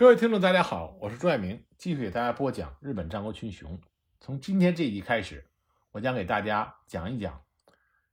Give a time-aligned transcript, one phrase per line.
[0.00, 3.78] 各位听众，大家好，我是朱爱明，继续给大家播讲日本战国群雄。
[4.18, 5.46] 从今天这一集开始，
[5.90, 7.44] 我将给大家讲一讲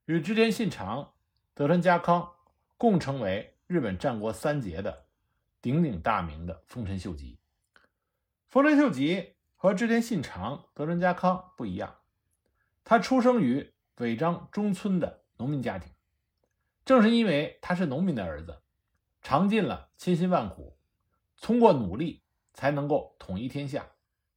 [0.03, 1.13] 与织田信长、
[1.53, 2.33] 德川家康
[2.75, 5.05] 共成为日本战国三杰的
[5.61, 7.39] 鼎鼎大名的丰臣秀吉。
[8.49, 11.95] 丰臣秀吉和织田信长、德川家康不一样，
[12.83, 15.93] 他出生于尾张中村的农民家庭，
[16.83, 18.61] 正是因为他是农民的儿子，
[19.21, 20.76] 尝尽了千辛万苦。
[21.41, 23.87] 通过努力才能够统一天下，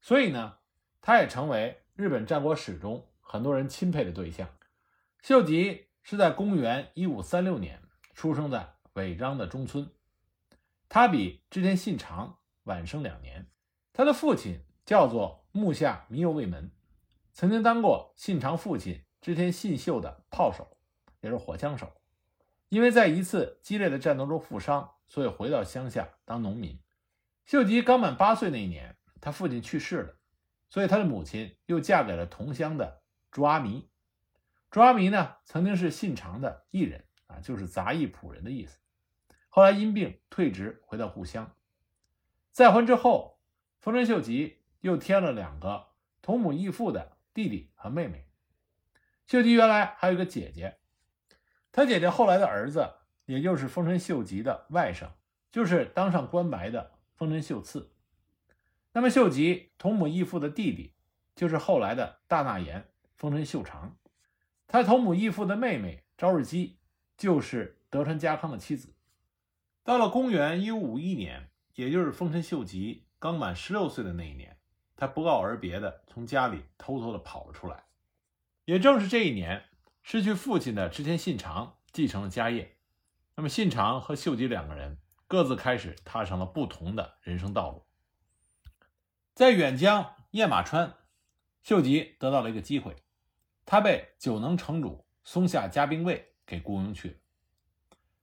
[0.00, 0.58] 所以呢，
[1.00, 4.48] 他也成为日本战国史中很多人钦佩的对象。
[5.22, 7.82] 秀吉是在公元一五三六年
[8.14, 9.90] 出生在尾张的中村，
[10.88, 13.46] 他比织田信长晚生两年。
[13.92, 16.70] 他的父亲叫做木下弥右卫门，
[17.32, 20.76] 曾经当过信长父亲织田信秀的炮手，
[21.20, 21.92] 也是火枪手。
[22.68, 26.78] 因为在一次激烈的战斗中负伤，所以回到乡下当农民。
[27.50, 30.14] 秀吉刚满八岁那一年，他父亲去世了，
[30.68, 33.90] 所以他的母亲又嫁给了同乡的朱阿弥。
[34.70, 38.78] 朱阿弥呢，曾经是信长的艺人啊，就是杂役仆人的意思。
[39.48, 41.50] 后来因病退职，回到故乡。
[42.52, 43.40] 再婚之后，
[43.80, 45.88] 丰臣秀吉又添了两个
[46.22, 48.28] 同母异父的弟弟和妹妹。
[49.26, 50.78] 秀吉原来还有一个姐姐，
[51.72, 52.88] 他姐姐后来的儿子，
[53.24, 55.08] 也就是丰臣秀吉的外甥，
[55.50, 56.92] 就是当上官白的。
[57.20, 57.92] 丰臣秀次，
[58.94, 60.94] 那么秀吉同母异父的弟弟
[61.36, 63.98] 就是后来的大纳言丰臣秀长，
[64.66, 66.78] 他同母异父的妹妹朝日姬
[67.18, 68.94] 就是德川家康的妻子。
[69.84, 74.56] 到了公元一五五一年，也就是丰臣秀吉刚满十六岁的那一年，
[74.96, 77.84] 他不告而别的从家里偷偷的跑了出来。
[78.64, 79.64] 也正是这一年，
[80.02, 82.78] 失去父亲的织田信长继承了家业，
[83.34, 84.96] 那么信长和秀吉两个人。
[85.30, 87.86] 各自开始踏上了不同的人生道路。
[89.32, 90.92] 在远江雁马川，
[91.62, 92.96] 秀吉得到了一个机会，
[93.64, 97.14] 他被九能城主松下家兵卫给雇佣去了。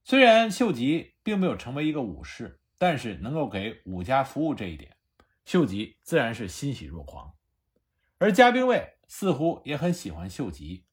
[0.04, 4.98] 虽然秀吉并没有成为一个武士，但是能够给武家服务这一点，
[5.46, 7.34] 秀吉自然是欣喜若狂。
[8.18, 10.86] 而家兵卫似乎也很喜欢秀吉，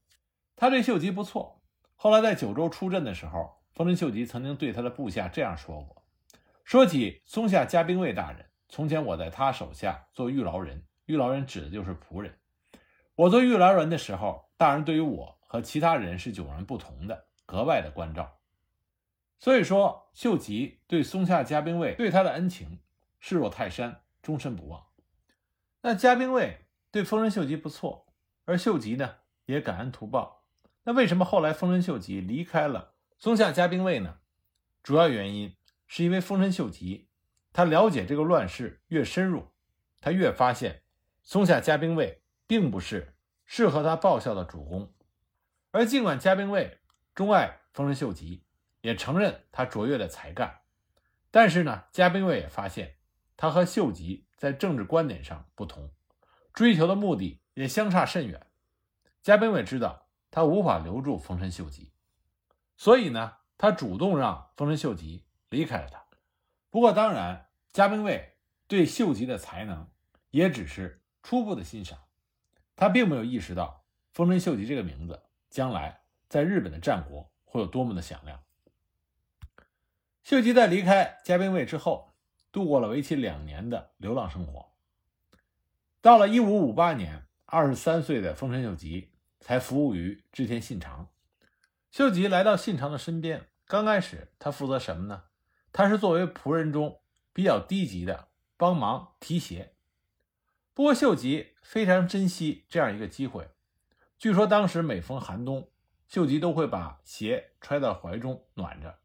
[0.54, 1.60] 他对秀吉不错。
[1.96, 6.03] 后来在九州出阵的时候，丰臣秀吉曾经对他的部下这样说过。
[6.64, 12.38] 说起松下家兵卫大人，从前我在他手下做御劳人，御劳人指的就是仆人。
[13.14, 18.38] 我做御劳人的时候，大人对于我和其他人是迥然不同的，格外的关照。
[19.38, 22.81] 所以说，秀吉对松下家兵卫对他的恩情
[23.20, 24.86] 视若泰山，终身不忘。
[25.82, 28.06] 那家兵卫对丰臣秀吉不错，
[28.46, 30.46] 而秀吉呢也感恩图报。
[30.84, 34.20] 那为什么后来丰臣秀吉离开了松下家兵卫呢？
[34.82, 35.54] 主要原因。
[35.97, 37.09] 是因为丰臣秀吉，
[37.53, 39.53] 他了解这个乱世越深入，
[40.00, 40.82] 他越发现
[41.22, 44.93] 松下家兵卫并不是适合他报效的主公。
[45.71, 46.81] 而尽管家兵卫
[47.15, 48.44] 钟爱丰臣秀吉，
[48.81, 50.62] 也承认他卓越的才干，
[51.31, 52.97] 但是呢，家兵卫也发现
[53.37, 55.93] 他和秀吉在政治观点上不同，
[56.53, 58.44] 追求的目的也相差甚远。
[59.22, 61.93] 家兵卫知道他无法留住丰臣秀吉，
[62.76, 65.25] 所以呢，他主动让丰臣秀吉。
[65.54, 66.04] 离开了他，
[66.69, 69.88] 不过当然，加兵卫对秀吉的才能
[70.31, 71.97] 也只是初步的欣赏，
[72.75, 78.43] 他并没有意识到丰臣秀吉这个名字将来在日本的战国会有多么的响亮。
[80.25, 82.12] 秀吉在离开加兵卫之后，
[82.50, 84.72] 度过了为期两年的流浪生活。
[86.00, 91.09] 到了一五五八年，二十三岁的丰臣秀吉才服务于织田信长。
[91.93, 95.25] 秀吉来到信长的身边，刚开始他负责什么呢？
[95.76, 97.00] 他是作为仆人中
[97.32, 99.74] 比较低级的，帮忙提鞋。
[100.72, 103.48] 不过秀吉非常珍惜这样一个机会。
[104.16, 105.68] 据说当时每逢寒冬，
[106.06, 109.00] 秀吉都会把鞋揣到怀中暖着。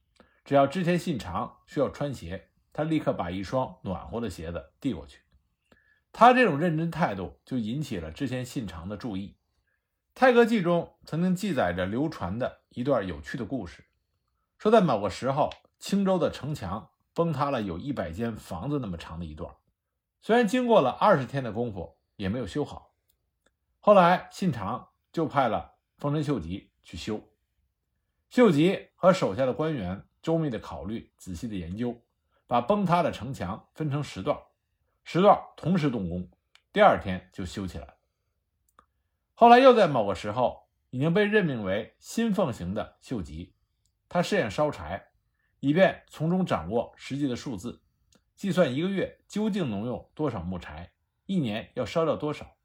[0.46, 5.22] 只要织田信长需要穿鞋，他立刻把一双暖和的鞋子递过去。
[6.11, 9.38] 他这种认真态度就引起了织田信长的注意。
[10.14, 13.85] 《太阁记》中曾经记载着流传的一段有趣的故事，
[14.59, 15.49] 说在某个时候。
[15.79, 19.55] 青州的城墙崩塌了，有一百间房子那么长的一段，
[20.22, 22.93] 虽然经过了二十天的功夫，也没有修好。
[23.79, 27.22] 后来信长就派了丰臣秀吉去修。
[28.29, 31.99] 秀吉和手下的官员周密的考虑，仔细的研究，
[32.46, 34.37] 把崩塌的城墙分成十段，
[35.03, 36.29] 十段同时动工，
[36.73, 37.96] 第二天就修起来。
[39.34, 43.55] 后来又在某个时候，已经被任命为新奉行的秀吉，
[44.09, 45.09] 他试验烧柴。
[45.59, 47.82] 以便从中掌握实际的数字，
[48.35, 50.91] 计算一个月究竟能用多少木柴，
[51.26, 52.56] 一年要烧掉多少。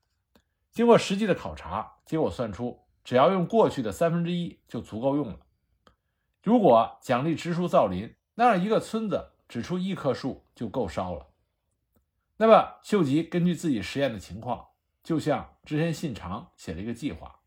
[0.71, 5.41] 经过实际的考察，结果算出，只要用过去的三分之一就足够用了。
[6.43, 11.29] 如果奖励植树造林，那样一个村子只出一棵树就够烧了。
[12.37, 14.69] 那么秀吉根据自己实验的情况，
[15.03, 17.41] 就向织田信长写了一个计划，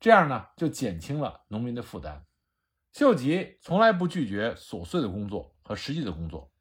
[0.00, 2.24] 这样呢就减轻了农民的负担。
[2.94, 6.52] 秀吉从来不拒绝琐碎的工作和实际的工作，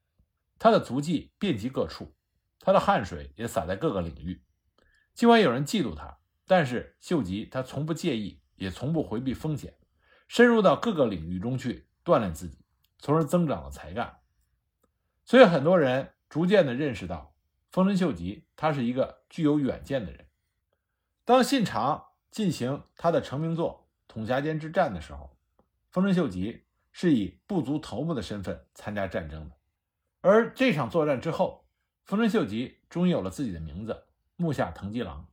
[0.58, 2.16] 他的足迹遍及各处，
[2.60, 4.44] 他的汗水也洒在各个领域。
[5.14, 9.78] 尽管有人嫉妒他，但是秀吉他从不介意，也从不回避风险。
[10.28, 12.66] 深入到各个领域中去锻炼自己，
[12.98, 14.22] 从而增长了才干。
[15.24, 17.36] 所以很多人逐渐的认识到，
[17.70, 20.28] 丰臣秀吉他是一个具有远见的人。
[21.26, 25.33] 当信长进行他的成名作《统辖间之战》的时候，
[25.94, 29.56] 丰臣秀吉是以部族头目的身份参加战争的。
[30.22, 31.68] 而这场作战之后，
[32.04, 35.30] 丰臣秀吉终于有了自己的名字——木下藤吉郎，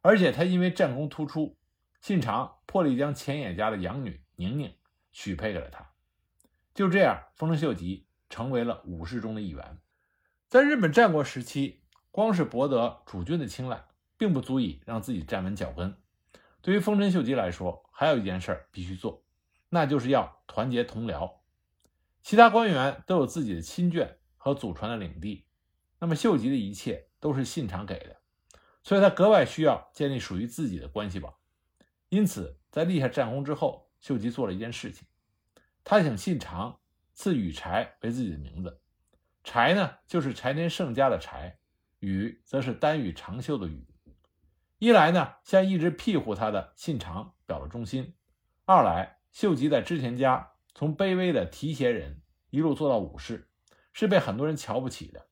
[0.00, 1.58] 而且他因为战功突出。
[2.00, 4.74] 信长破例将前野家的养女宁宁
[5.12, 5.92] 许配给了他，
[6.74, 9.78] 就这样，丰臣秀吉成为了武士中的一员。
[10.48, 13.84] 在日本战国时期，光是博得主君的青睐，
[14.16, 15.94] 并不足以让自己站稳脚跟。
[16.60, 19.23] 对于丰臣秀吉来说，还有一件事必须做，
[19.74, 21.40] 那就是要团结同僚。
[22.22, 25.48] 其他官员都有自己的亲眷和祖传的领地，
[25.98, 28.20] 那么秀吉的一切都是信长给的，
[28.84, 31.34] 所以他格外需要建立属于自己的关系网。
[32.08, 35.08] 因此，在立下战功之后，秀吉做了一件事情，
[35.82, 36.78] 他请信长
[37.12, 38.80] 赐羽柴为自己的名字。
[39.42, 41.58] 柴呢，就是柴田胜家的柴；
[41.98, 43.84] 羽则是丹羽长秀的羽。
[44.78, 48.14] 一来呢，向一直庇护他的信长表了忠心；
[48.66, 53.48] 二来，秀吉在织田家从卑微的提携人一路做到武士，
[53.92, 55.26] 是被很多人瞧不起的。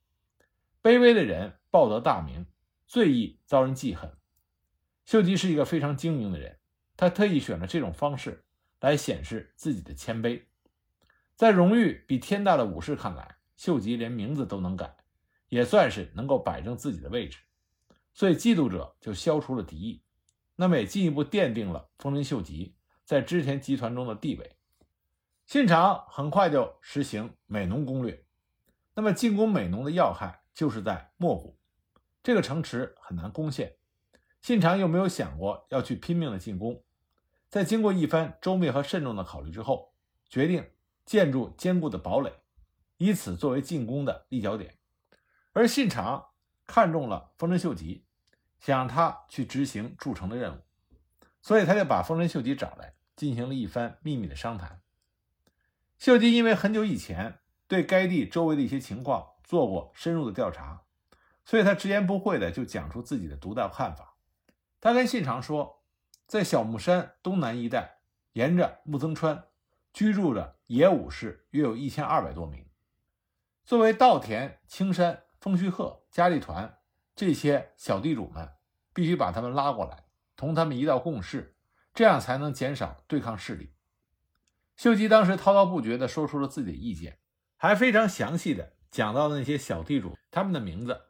[0.83, 2.45] 卑微的人报得大名，
[2.89, 4.13] 最易遭人记恨。
[5.05, 6.59] 秀吉是一个非常精明的人。
[6.97, 8.45] 他特意选了这种方式
[8.81, 10.43] 来显示自己的谦卑，
[11.37, 14.97] 在荣誉比天大的武士看来，秀吉连名字都能改，
[15.49, 17.39] 也算是能够摆正自己的位置，
[18.13, 20.03] 所以嫉妒者就消除了敌意，
[20.57, 24.57] 那么也进一步奠定了丰臣秀吉在织田集团中的地位。
[25.47, 28.25] 信长很快就实行美浓攻略，
[28.95, 31.59] 那么进攻美浓的要害就是在墨谷，
[32.23, 33.77] 这个城池很难攻陷，
[34.41, 36.83] 信长又没有想过要去拼命的进攻。
[37.51, 39.93] 在经过一番周密和慎重的考虑之后，
[40.29, 40.71] 决定
[41.05, 42.33] 建筑坚固的堡垒，
[42.97, 44.79] 以此作为进攻的立脚点。
[45.53, 46.31] 而信长
[46.67, 48.07] 看中了丰臣秀吉，
[48.59, 50.61] 想让他去执行筑城的任务，
[51.43, 54.81] 所以他就把丰臣秀吉找来，进行了一番秘密的商谈。
[55.99, 60.85] 秀吉因为很久以前对该地周围的一些情况做过深入的调查，
[61.45, 64.15] 所以他直言不讳的就讲出自己的独到看法。
[64.81, 65.81] 他跟信长说。
[66.25, 67.99] 在小木山东南一带，
[68.33, 69.49] 沿着木曾川，
[69.93, 72.65] 居住着野武士约有一千二百多名。
[73.67, 76.79] 作为稻田、青山、丰须贺、嘉利团
[77.15, 78.49] 这些小地主们，
[78.95, 80.05] 必须把他们拉过来，
[80.43, 81.55] 同他们一道共事，
[81.95, 83.73] 这样才能减少对抗势力。
[84.77, 87.21] 秀吉当时滔滔不绝地说出了自己的意见，
[87.57, 91.01] 还非常详细的讲到了那些小地主他们的名字。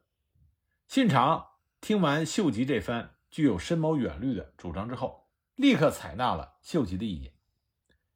[0.86, 1.46] 信长
[1.80, 3.14] 听完秀吉这番。
[3.30, 7.32] 具有深谋远虑的主张之后，立刻采纳了秀吉的意见，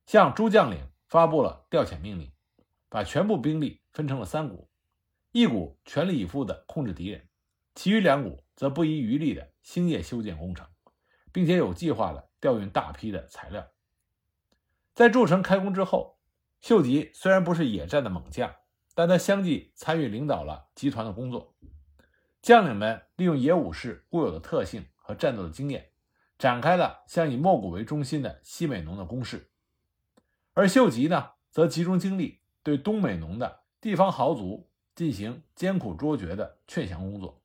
[0.05, 2.31] 向诸将领发布了调遣命令，
[2.91, 4.69] 把全部兵力分成了三股，
[5.33, 7.31] 一股全力以赴地控制敌人，
[7.75, 10.69] 其余两股则不遗余力地兴业修建工程，
[11.37, 13.67] 并且有计划地调运大批的材料。
[14.95, 16.19] 在筑城开工之后，
[16.63, 18.57] 秀吉虽然不是野战的猛将，
[18.95, 21.55] 但他相继参与领导了集团的工作，
[22.41, 24.87] 将领们利用野武士固有的特性。
[25.07, 25.93] 和战斗的经验，
[26.37, 29.53] 展开了向以莫古为中心的西美浓的攻势，
[30.53, 37.41] 而秀吉呢，则集中精力对东美浓的地方豪族进行艰苦卓绝的劝降工作。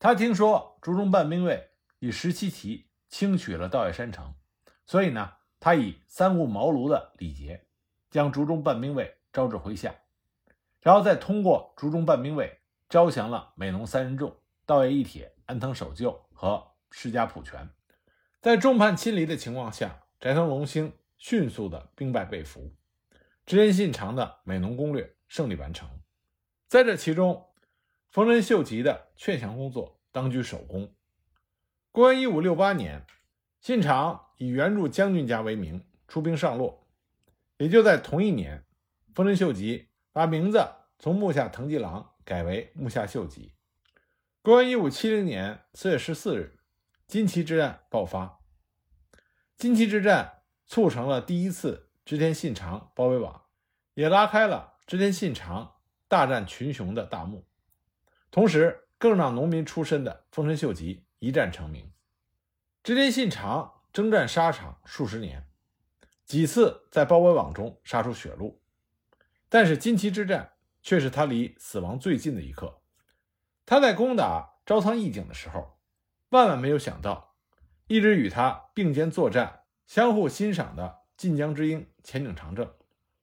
[0.00, 1.70] 他听说竹中半兵卫
[2.00, 4.34] 以十七骑轻取了稻叶山城，
[4.86, 7.66] 所以呢，他以三顾茅庐的礼节，
[8.10, 9.94] 将竹中半兵卫招至麾下，
[10.80, 16.66] 然后再通过竹中半兵卫招降了美浓三人众、稻叶一铁、安藤守旧和。
[16.90, 17.68] 释迦普权，
[18.40, 22.72] 在众叛亲离的情况下，斋藤龙兴迅速的兵败被俘，
[23.44, 25.86] 织田信长的美浓攻略胜利完成。
[26.66, 27.46] 在这其中，
[28.08, 30.90] 丰臣秀吉的劝降工作当居首功。
[31.98, 33.04] 公元一五六八年，
[33.60, 36.86] 信长以援助将军家为名出兵上洛，
[37.56, 38.64] 也就在同一年，
[39.12, 40.64] 丰臣秀吉把名字
[41.00, 43.52] 从木下藤吉郎改为木下秀吉。
[44.42, 46.60] 公元一五七零年四月十四日，
[47.08, 48.38] 金崎之战爆发。
[49.56, 53.42] 金崎之战促成了第一次织田信长包围网，
[53.94, 55.74] 也拉开了织田信长
[56.06, 57.44] 大战群雄的大幕，
[58.30, 61.92] 同时更让农民出身的丰臣秀吉一战成名。
[62.82, 65.48] 织田信长征战沙场数十年，
[66.24, 68.62] 几次在包围网中杀出血路，
[69.48, 72.82] 但是金崎之战却是他离死亡最近的一刻。
[73.66, 75.78] 他在攻打朝仓义景的时候，
[76.30, 77.34] 万万没有想到，
[77.86, 82.74] 一直与他并肩作战、相互欣赏的晋江之鹰前景长政，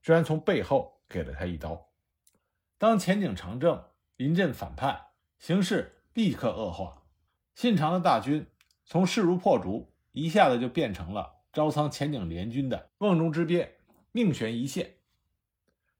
[0.02, 1.90] 居然从背后给了他一刀。
[2.78, 3.86] 当前景长政
[4.18, 5.08] 临阵反叛，
[5.40, 7.04] 形势立刻恶化，
[7.55, 8.45] 信长的大军
[8.85, 13.77] 从势如破竹，一下子就变成了朝仓前景联军的瓮中之鳖，
[14.12, 14.97] 命悬一线。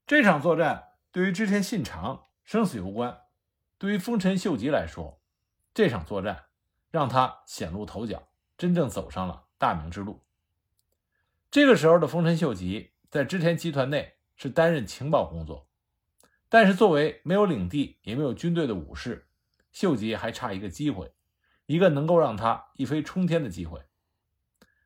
[0.06, 3.22] 这场作战对于织田信长生死攸关。
[3.78, 5.20] 对于丰臣秀吉来说，
[5.72, 6.44] 这场作战
[6.90, 10.22] 让他显露头角，真正走上了大明之路。
[11.50, 15.68] 这个时候的丰臣秀吉在织田集团内是担任情报工作，
[16.50, 19.26] 但是作为没有领地也没有军队的武士，
[19.72, 21.12] 秀吉还差一个机会，
[21.66, 23.82] 一个能够让他一飞冲天的机会。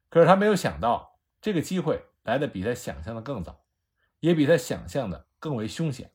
[0.09, 3.65] 可是他没有想到，这个机会来的比他想象的更早，
[4.21, 6.13] 也比他想象的更为凶险。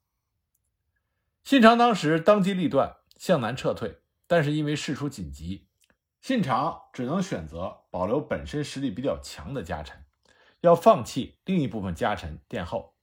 [1.43, 5.67] 信长当时当机立断向南撤退，但是因为事出紧急，
[6.19, 10.03] 信长只能选择保留本身实力比较强的家臣，
[10.61, 12.95] 要放弃另一部分家臣殿后。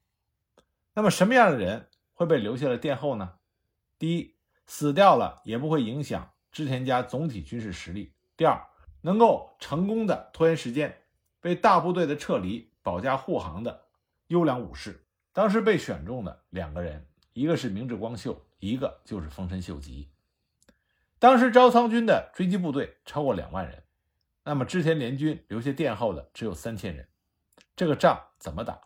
[0.95, 3.39] 那么什么样的人会被留下来殿后呢？
[3.99, 4.35] 第一，
[4.67, 8.65] 死掉了也不会影响织田家总体军事实力；第二，
[9.01, 11.03] 能够成功的拖延时间，
[11.41, 13.87] 为大部队的撤离保驾护航的
[14.29, 15.05] 优良武士。
[15.33, 17.09] 当时被选中的两个人。
[17.35, 20.11] 一个是明智光秀，一个就是丰臣秀吉。
[21.19, 23.85] 当时朝仓军的追击部队超过两万人，
[24.45, 27.09] 那么织田联军留下殿后的只有三千人，
[27.75, 28.79] 这个仗怎么打？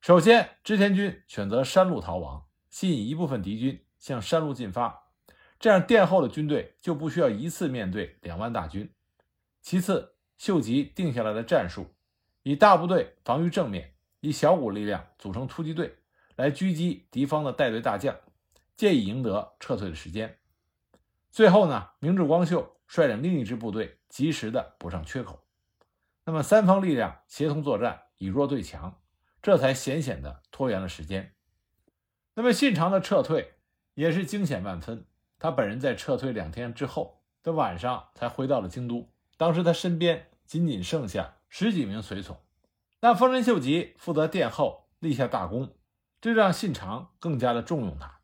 [0.00, 5.07] 首先，织田军选择山路逃亡，吸引一部分敌军向山路进发，
[5.58, 8.92] 这样殿后的军队就不需要一次面对两万大军。
[9.60, 11.94] 其次，秀吉定下来的战术，
[12.42, 15.96] 以大部队防御正面，以小股力量组成突击队。
[16.36, 18.16] 来狙击敌方的带队大将，
[18.76, 20.38] 借以赢得撤退的时间。
[21.32, 25.44] 最后呢，明智光秀率领另一支部队及时的补上缺口。
[26.24, 29.00] 那么三方力量协同作战，以弱对强，
[29.42, 31.34] 这才险险的拖延了时间。
[32.34, 33.54] 那么信长的撤退
[33.94, 35.07] 也是惊险万分。
[35.38, 42.36] 他本人在撤退两天之后的晚上才回到了京都，当时他身边仅仅剩下十几名随从。
[43.00, 45.74] 那丰臣秀吉负责殿后立下大功。
[46.20, 48.18] 这让信长更加的重用他。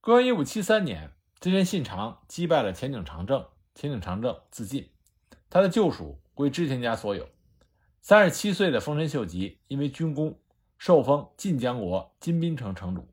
[0.00, 4.88] 公元一五七三年，织田信长击败了前景长政，前景长政自尽，
[5.50, 7.28] 他的旧属归织田家所有。
[8.00, 10.40] 三十七岁的丰臣秀吉因为军功，
[10.78, 13.06] 受封晋江国金滨城城主，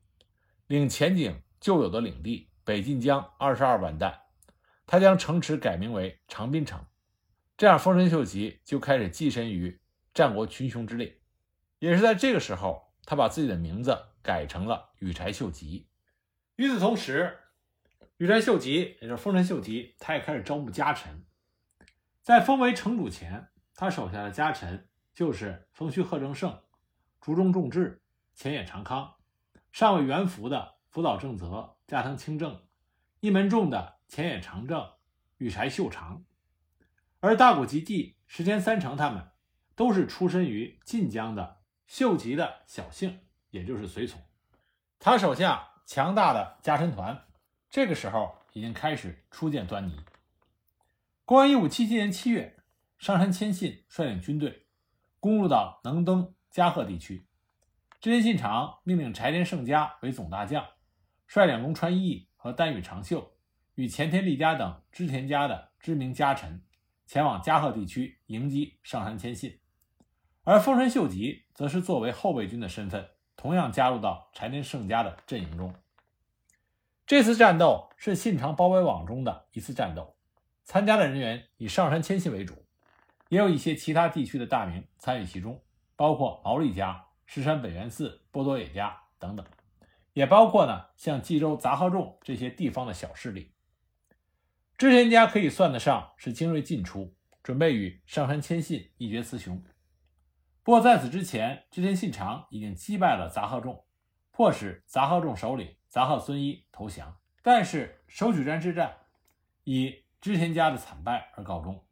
[0.66, 4.20] 领前景旧有的领地北近江二十二万担。
[4.86, 6.84] 他将城池改名为长滨城，
[7.56, 9.80] 这样丰臣秀吉就开始跻身于
[10.14, 11.20] 战国群雄之列。
[11.78, 12.90] 也是在这个时候。
[13.04, 15.88] 他把自己的名字改成了羽柴秀吉。
[16.54, 17.36] 与此同时，
[18.16, 21.26] 羽柴秀吉也就是丰臣秀吉，他也开始招募家臣。
[22.20, 26.56] 在封为城主前，他手下的家臣就是丰须贺正胜、
[27.20, 28.00] 竹中重治、
[28.34, 29.14] 前野长康、
[29.72, 32.58] 上尉元福的福岛正则、加藤清正、
[33.20, 34.92] 一门众的前野长政、
[35.36, 36.24] 羽柴秀长，
[37.20, 39.30] 而大谷吉继、石田三成他们
[39.74, 41.60] 都是出身于晋江的。
[41.86, 43.20] 秀吉的小姓，
[43.50, 44.18] 也就是随从，
[44.98, 47.26] 他手下强大的家臣团，
[47.68, 50.00] 这个时候已经开始初见端倪。
[51.26, 52.56] 公元一五七七年七月，
[52.96, 54.64] 上杉谦信率领军队
[55.20, 57.26] 攻入到能登加贺地区，
[58.00, 60.66] 织田信长命令柴田胜家为总大将，
[61.34, 63.32] 率领龙川义和丹羽长秀
[63.76, 66.62] 与前田利家等织田家的知名家臣，
[67.06, 69.58] 前往加贺地区迎击上杉谦信。
[70.44, 75.74] 而丰臣秀吉则是作为后备军的身份，同样加入到柴田胜家的阵营中。
[77.06, 80.14] 这次战斗是信长包围网中的一次战斗，
[80.64, 82.66] 参加的人员以上杉谦信为主，
[83.30, 85.62] 也有一些其他地区的大名参与其中，
[85.96, 89.46] 包括毛利家、石山本元寺、波多野家等等，
[90.12, 93.54] 也包括呢像冀州杂贺众这些地方的小势力。
[94.76, 99.62] 织田家可以算得上是精锐尽出，准备与上杉谦信一决雌雄。
[100.62, 103.84] 不过在此之前，织田信长已经击败了杂贺众，
[104.30, 107.18] 迫使杂贺众首领杂贺孙一投降。
[107.42, 108.98] 但是首曲山之战
[109.64, 111.84] 以织田家的惨败而告终。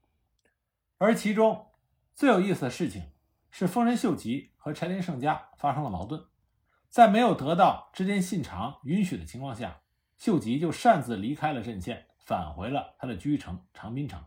[0.99, 1.67] 而其中
[2.15, 3.11] 最有意思的事情
[3.51, 6.25] 是，丰臣秀吉和柴田胜家发生了矛盾，
[6.91, 9.81] 在没有得到织田信长允许的情况下，
[10.19, 14.25] 秀吉就擅自离开了阵线，返回了他的居城长滨城。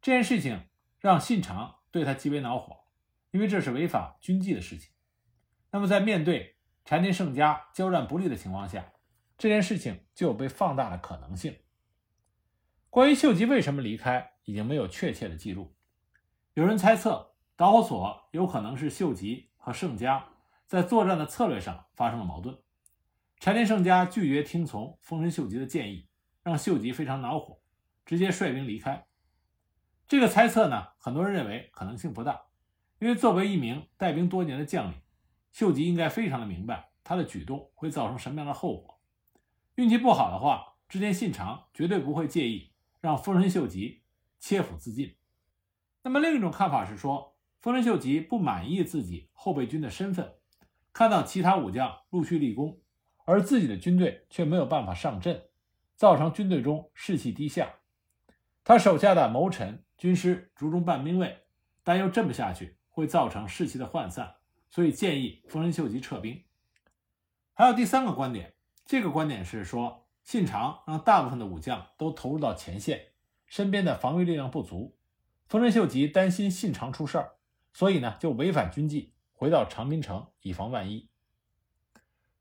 [0.00, 2.78] 这件事情让信长对他极为恼火，
[3.30, 4.90] 因为这是违反军纪的事情。
[5.70, 8.92] 那么，在面对柴田胜家交战不利的情况下，
[9.36, 11.54] 这件事情就有被放大的可能性。
[12.88, 15.76] 关于秀吉为什么离开，已经没有确切的记录。
[16.54, 20.26] 有人猜测，导火索有可能是秀吉和胜家
[20.70, 22.56] 在作战的策略上发生了矛盾。
[23.40, 26.06] 柴田胜家拒绝听从丰臣秀吉的建议，
[26.44, 27.60] 让秀吉非常恼火，
[28.06, 29.04] 直接率兵离开。
[30.06, 32.42] 这个猜测呢，很多人认为可能性不大，
[33.00, 35.00] 因为作为一名带兵多年的将领，
[35.50, 39.00] 秀吉应该非常的明白他的举动会造成什么样的后果。
[39.74, 44.04] 运气不好的话，织田信长绝对不会介意让丰臣秀吉
[44.38, 45.16] 切腹自尽。
[46.04, 50.36] 那么另一种看法是说，丰臣秀吉不满意自己后备军的身份，
[50.92, 52.80] 看到其他武将陆续立功，
[53.24, 55.44] 而自己的军队却没有办法上阵，
[55.96, 57.74] 造成军队中士气低下。
[58.64, 59.84] 他手下的谋臣。
[60.00, 61.42] 军师竹中半兵卫
[61.84, 64.36] 担忧这么下去会造成士气的涣散，
[64.70, 66.42] 所以建议丰臣秀吉撤兵。
[67.52, 68.54] 还有第三个观点，
[68.86, 73.08] 这个观点是说信长让大部分的武将都投入到前线，
[73.44, 74.96] 身边的防御力量不足，
[75.50, 77.32] 丰臣秀吉担心信长出事儿，
[77.74, 81.08] 所以呢就违反军纪，回到长滨城以防万一。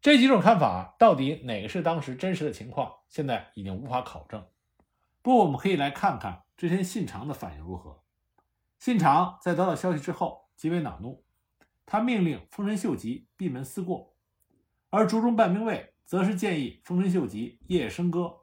[0.02, 4.46] 这几种看法到底哪个是当时真实的情况，现在已经无法考证。
[5.22, 6.44] 不过我们可以来看看。
[6.58, 8.04] 织田信长的反应如何？
[8.80, 11.24] 信长在得到消息之后极为恼怒，
[11.86, 14.14] 他命令丰臣秀吉闭门思过，
[14.90, 18.40] 而竹中半兵卫则是建议丰臣秀吉夜夜笙歌，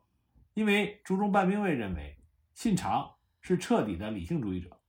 [0.54, 2.18] 因为竹中半兵卫认为
[2.54, 4.80] 信长是彻底的理性主义者，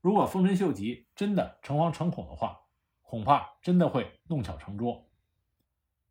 [0.00, 2.56] 如果丰臣秀吉真的诚惶诚恐的话，
[3.06, 5.08] 恐怕真的会弄巧成拙。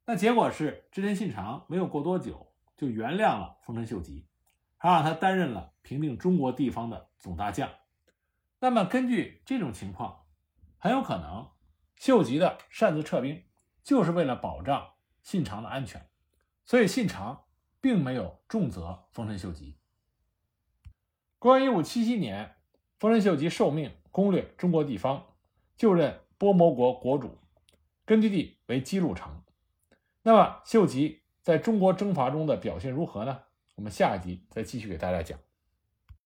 [0.06, 4.28] 那结果是织田信长没有过多久就原谅了丰臣秀吉。
[4.78, 7.72] 还让他担任了平定中国地方的总大将。
[8.60, 10.26] 那么，根据这种情况，
[10.78, 11.50] 很有可能
[11.96, 13.44] 秀吉的擅自撤兵
[13.82, 16.08] 就是为了保障信长的安全，
[16.66, 17.46] 所以信长
[17.82, 19.80] 并没有重责丰臣秀吉。
[21.40, 22.58] 公元一五七七年，
[23.00, 25.26] 丰臣秀吉受命攻略中国地方，
[25.76, 27.38] 就任波摩国国主，
[28.06, 29.42] 根据地为姬路城。
[30.24, 33.42] 那么，秀吉在中国征伐中的表现如何呢？
[33.76, 35.38] 我们下一集再继续给大家讲。